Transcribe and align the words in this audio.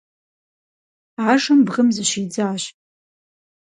Ажэм 1.29 1.59
бгым 1.67 1.87
зыщидзащ. 1.95 2.63